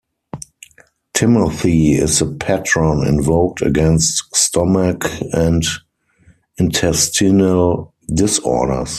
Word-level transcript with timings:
Timothy 1.13 1.91
is 1.93 2.17
the 2.19 2.25
patron 2.25 3.05
invoked 3.05 3.61
against 3.61 4.35
stomach 4.35 5.03
and 5.33 5.61
intestinal 6.57 7.93
disorders. 8.13 8.89